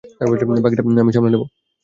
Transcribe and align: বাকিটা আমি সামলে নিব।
বাকিটা 0.63 0.81
আমি 1.03 1.11
সামলে 1.15 1.31
নিব। 1.33 1.43